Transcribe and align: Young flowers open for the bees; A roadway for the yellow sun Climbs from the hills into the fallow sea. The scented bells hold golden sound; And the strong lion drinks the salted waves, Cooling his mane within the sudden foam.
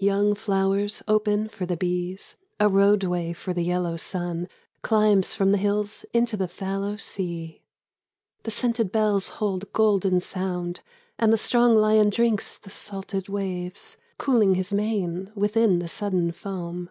Young 0.00 0.34
flowers 0.34 1.04
open 1.06 1.48
for 1.48 1.64
the 1.64 1.76
bees; 1.76 2.34
A 2.58 2.68
roadway 2.68 3.32
for 3.32 3.54
the 3.54 3.62
yellow 3.62 3.96
sun 3.96 4.48
Climbs 4.82 5.34
from 5.34 5.52
the 5.52 5.56
hills 5.56 6.04
into 6.12 6.36
the 6.36 6.48
fallow 6.48 6.96
sea. 6.96 7.62
The 8.42 8.50
scented 8.50 8.90
bells 8.90 9.28
hold 9.38 9.72
golden 9.72 10.18
sound; 10.18 10.80
And 11.16 11.32
the 11.32 11.38
strong 11.38 11.76
lion 11.76 12.10
drinks 12.10 12.58
the 12.58 12.70
salted 12.70 13.28
waves, 13.28 13.98
Cooling 14.18 14.56
his 14.56 14.72
mane 14.72 15.30
within 15.36 15.78
the 15.78 15.86
sudden 15.86 16.32
foam. 16.32 16.90